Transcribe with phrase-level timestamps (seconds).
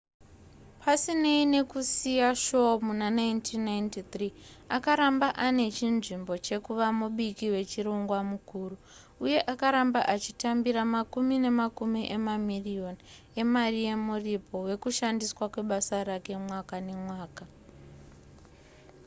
[0.81, 4.27] pasinei nekusiya shoo muna 1993
[4.75, 8.75] akaramba ane chinzvimbo chekuva mubiki wechirongwa mukuru
[9.25, 13.01] uye akaramba achitambira makumi nemakumi emamiriyoni
[13.41, 17.43] emari yemuripo wekushandiswa kwebasa rake mwaka nemwaka